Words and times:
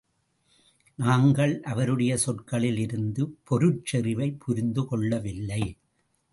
நாங்கள் 0.95 1.61
அவருடைய 1.61 2.17
சொற்களில் 2.17 2.77
இருந்த 2.77 3.29
பொருட்செறிவைப் 3.49 4.39
புரிந்து 4.39 4.85
கொள்ளவில்லை. 4.85 5.77